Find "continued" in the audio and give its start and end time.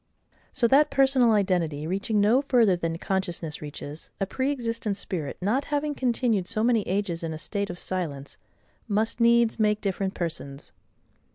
5.93-6.47